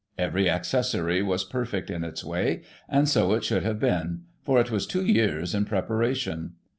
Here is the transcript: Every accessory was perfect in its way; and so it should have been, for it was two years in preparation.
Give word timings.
Every 0.17 0.49
accessory 0.49 1.21
was 1.21 1.43
perfect 1.43 1.91
in 1.91 2.03
its 2.03 2.23
way; 2.25 2.63
and 2.89 3.07
so 3.07 3.33
it 3.33 3.43
should 3.43 3.61
have 3.61 3.79
been, 3.79 4.21
for 4.41 4.59
it 4.59 4.71
was 4.71 4.87
two 4.87 5.05
years 5.05 5.53
in 5.53 5.65
preparation. 5.65 6.53